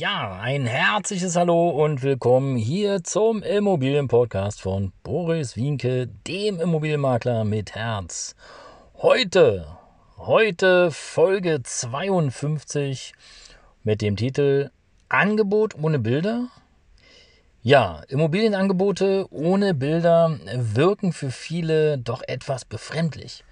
[0.00, 7.74] Ja, ein herzliches Hallo und willkommen hier zum Immobilienpodcast von Boris Wienke, dem Immobilienmakler mit
[7.74, 8.34] Herz.
[8.96, 9.66] Heute,
[10.16, 13.12] heute Folge 52
[13.84, 14.70] mit dem Titel
[15.10, 16.48] Angebot ohne Bilder.
[17.62, 23.44] Ja, Immobilienangebote ohne Bilder wirken für viele doch etwas befremdlich.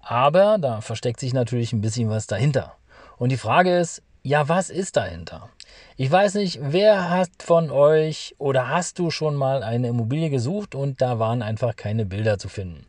[0.00, 2.76] Aber da versteckt sich natürlich ein bisschen was dahinter.
[3.16, 5.48] Und die Frage ist, ja, was ist dahinter?
[5.96, 10.74] Ich weiß nicht, wer hat von euch oder hast du schon mal eine Immobilie gesucht
[10.74, 12.86] und da waren einfach keine Bilder zu finden?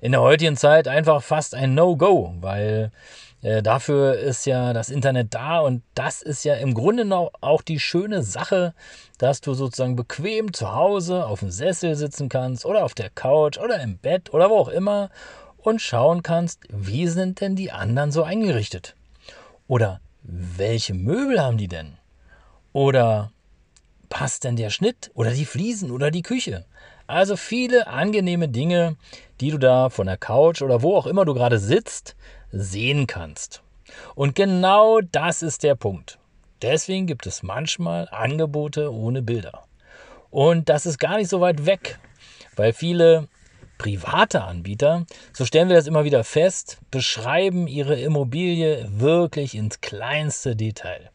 [0.00, 2.92] In der heutigen Zeit einfach fast ein No-Go, weil
[3.42, 7.62] äh, dafür ist ja das Internet da und das ist ja im Grunde noch auch
[7.62, 8.74] die schöne Sache,
[9.18, 13.58] dass du sozusagen bequem zu Hause auf dem Sessel sitzen kannst oder auf der Couch
[13.58, 15.10] oder im Bett oder wo auch immer
[15.58, 18.94] und schauen kannst, wie sind denn die anderen so eingerichtet?
[19.68, 21.98] Oder welche Möbel haben die denn?
[22.76, 23.32] Oder
[24.10, 26.66] passt denn der Schnitt oder die Fliesen oder die Küche?
[27.06, 28.96] Also viele angenehme Dinge,
[29.40, 32.16] die du da von der Couch oder wo auch immer du gerade sitzt,
[32.52, 33.62] sehen kannst.
[34.14, 36.18] Und genau das ist der Punkt.
[36.60, 39.64] Deswegen gibt es manchmal Angebote ohne Bilder.
[40.28, 41.98] Und das ist gar nicht so weit weg,
[42.56, 43.26] weil viele
[43.78, 50.56] private Anbieter, so stellen wir das immer wieder fest, beschreiben ihre Immobilie wirklich ins kleinste
[50.56, 51.10] Detail.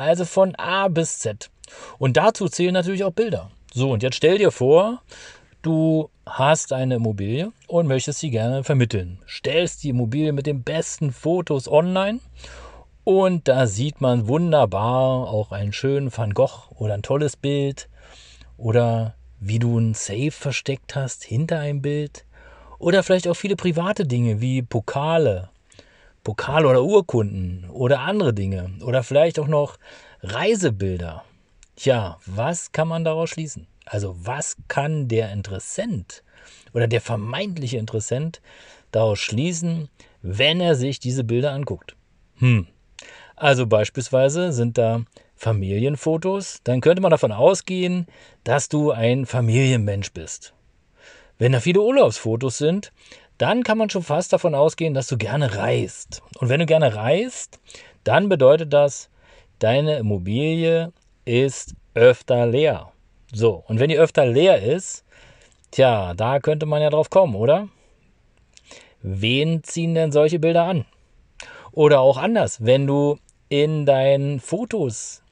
[0.00, 1.50] Also von A bis Z.
[1.98, 3.50] Und dazu zählen natürlich auch Bilder.
[3.74, 5.02] So, und jetzt stell dir vor,
[5.60, 9.18] du hast eine Immobilie und möchtest sie gerne vermitteln.
[9.28, 12.20] Stellst die Immobilie mit den besten Fotos online
[13.04, 17.90] und da sieht man wunderbar auch einen schönen Van Gogh oder ein tolles Bild
[18.56, 22.24] oder wie du ein Safe versteckt hast hinter einem Bild
[22.78, 25.50] oder vielleicht auch viele private Dinge wie Pokale
[26.22, 29.78] Pokale oder Urkunden oder andere Dinge oder vielleicht auch noch
[30.22, 31.24] Reisebilder.
[31.76, 33.66] Tja, was kann man daraus schließen?
[33.86, 36.22] Also was kann der Interessent
[36.72, 38.40] oder der vermeintliche Interessent
[38.92, 39.88] daraus schließen,
[40.22, 41.96] wenn er sich diese Bilder anguckt?
[42.36, 42.66] Hm.
[43.34, 45.02] Also beispielsweise sind da
[45.34, 48.06] Familienfotos, dann könnte man davon ausgehen,
[48.44, 50.52] dass du ein Familienmensch bist.
[51.38, 52.92] Wenn da viele Urlaubsfotos sind,
[53.40, 56.22] dann kann man schon fast davon ausgehen, dass du gerne reist.
[56.38, 57.58] Und wenn du gerne reist,
[58.04, 59.08] dann bedeutet das,
[59.60, 60.92] deine Immobilie
[61.24, 62.92] ist öfter leer.
[63.32, 65.04] So, und wenn die öfter leer ist,
[65.70, 67.68] tja, da könnte man ja drauf kommen, oder?
[69.00, 70.84] Wen ziehen denn solche Bilder an?
[71.72, 73.18] Oder auch anders, wenn du
[73.48, 75.22] in deinen Fotos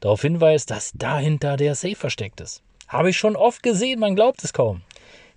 [0.00, 2.62] darauf hinweist, dass dahinter der Safe versteckt ist.
[2.86, 4.80] Habe ich schon oft gesehen, man glaubt es kaum.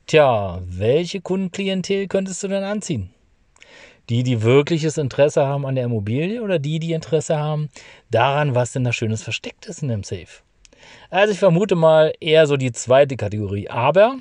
[0.07, 3.12] Tja, welche Kundenklientel könntest du denn anziehen?
[4.09, 7.69] Die, die wirkliches Interesse haben an der Immobilie oder die, die Interesse haben
[8.09, 10.41] daran, was denn da Schönes versteckt ist in dem Safe?
[11.09, 13.69] Also ich vermute mal eher so die zweite Kategorie.
[13.69, 14.17] Aber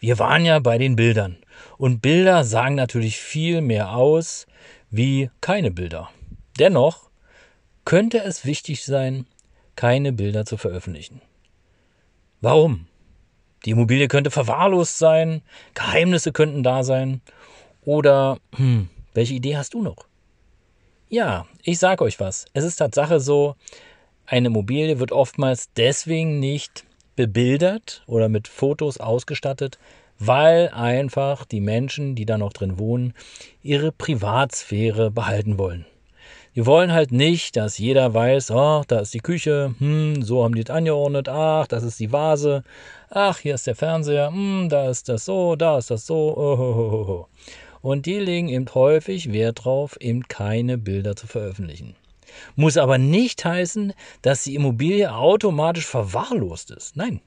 [0.00, 1.36] wir waren ja bei den Bildern.
[1.78, 4.46] Und Bilder sagen natürlich viel mehr aus
[4.90, 6.10] wie keine Bilder.
[6.58, 7.10] Dennoch
[7.84, 9.26] könnte es wichtig sein,
[9.76, 11.20] keine Bilder zu veröffentlichen.
[12.40, 12.86] Warum?
[13.64, 15.42] Die Immobilie könnte verwahrlost sein,
[15.74, 17.20] Geheimnisse könnten da sein.
[17.84, 20.06] Oder, hm, welche Idee hast du noch?
[21.08, 22.46] Ja, ich sage euch was.
[22.54, 23.56] Es ist Tatsache so,
[24.26, 26.84] eine Immobilie wird oftmals deswegen nicht
[27.16, 29.78] bebildert oder mit Fotos ausgestattet,
[30.18, 33.14] weil einfach die Menschen, die da noch drin wohnen,
[33.62, 35.86] ihre Privatsphäre behalten wollen.
[36.56, 40.54] Die wollen halt nicht, dass jeder weiß, oh, da ist die Küche, hm, so haben
[40.54, 42.62] die es angeordnet, ach, das ist die Vase,
[43.10, 46.56] ach, hier ist der Fernseher, hm, da ist das so, da ist das so, oh,
[46.58, 47.26] oh, oh, oh.
[47.82, 51.96] Und die legen eben häufig Wert drauf, eben keine Bilder zu veröffentlichen.
[52.54, 53.92] Muss aber nicht heißen,
[54.22, 56.96] dass die Immobilie automatisch verwahrlost ist.
[56.96, 57.20] Nein,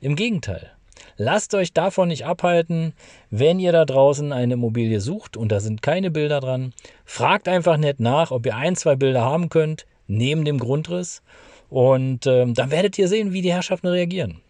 [0.00, 0.72] im Gegenteil.
[1.16, 2.94] Lasst euch davon nicht abhalten,
[3.30, 6.72] wenn ihr da draußen eine Immobilie sucht und da sind keine Bilder dran.
[7.04, 11.22] Fragt einfach nett nach, ob ihr ein, zwei Bilder haben könnt, neben dem Grundriss.
[11.68, 14.40] Und ähm, dann werdet ihr sehen, wie die Herrschaften reagieren.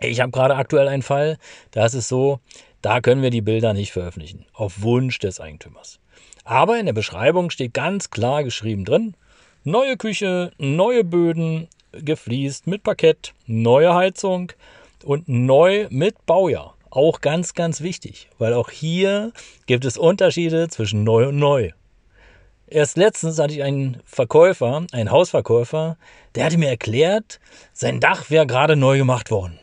[0.00, 1.38] Ich habe gerade aktuell einen Fall,
[1.70, 2.40] da ist es so,
[2.82, 6.00] da können wir die Bilder nicht veröffentlichen, auf Wunsch des Eigentümers.
[6.44, 9.16] Aber in der Beschreibung steht ganz klar geschrieben drin,
[9.62, 14.52] neue Küche, neue Böden, gefliest mit Parkett, neue Heizung,
[15.04, 16.76] und neu mit Baujahr.
[16.90, 19.32] Auch ganz, ganz wichtig, weil auch hier
[19.66, 21.70] gibt es Unterschiede zwischen neu und neu.
[22.66, 25.96] Erst letztens hatte ich einen Verkäufer, einen Hausverkäufer,
[26.34, 27.40] der hatte mir erklärt,
[27.72, 29.58] sein Dach wäre gerade neu gemacht worden.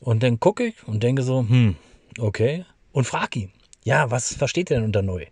[0.00, 1.76] Und dann gucke ich und denke so, hm,
[2.18, 2.64] okay.
[2.92, 3.52] Und frag ihn,
[3.84, 5.26] ja, was versteht ihr denn unter neu?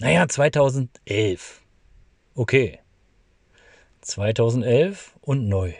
[0.00, 1.60] Naja, 2011.
[2.34, 2.80] Okay.
[4.02, 5.72] 2011 und neu.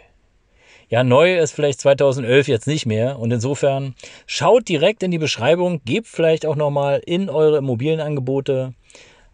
[0.89, 3.93] Ja, neu ist vielleicht 2011 jetzt nicht mehr und insofern
[4.25, 8.73] schaut direkt in die Beschreibung, gebt vielleicht auch nochmal in eure Immobilienangebote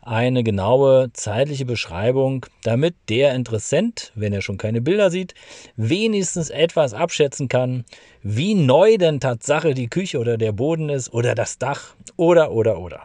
[0.02, 5.36] eine genaue zeitliche Beschreibung, damit der Interessent, wenn er schon keine Bilder sieht,
[5.76, 7.86] wenigstens etwas abschätzen kann,
[8.24, 12.80] wie neu denn Tatsache die Küche oder der Boden ist oder das Dach oder oder
[12.80, 13.02] oder.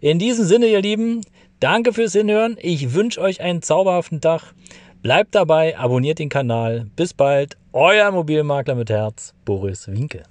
[0.00, 1.22] In diesem Sinne, ihr Lieben,
[1.58, 2.56] danke fürs Hinhören.
[2.60, 4.52] Ich wünsche euch einen zauberhaften Tag.
[5.02, 6.86] Bleibt dabei, abonniert den Kanal.
[6.96, 10.24] Bis bald, euer Immobilienmakler mit Herz, Boris Winke.